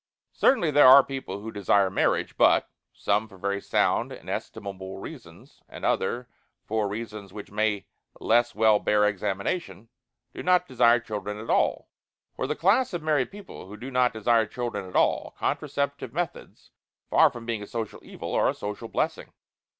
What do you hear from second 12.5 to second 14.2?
class of married people who do not